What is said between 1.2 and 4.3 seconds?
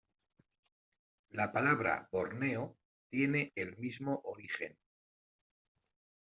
La palabra "Borneo" tiene el mismo